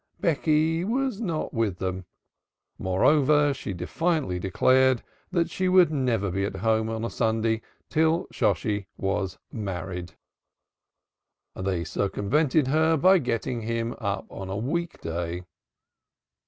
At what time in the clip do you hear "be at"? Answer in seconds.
6.31-6.55